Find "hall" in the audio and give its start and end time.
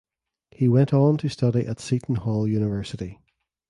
2.15-2.47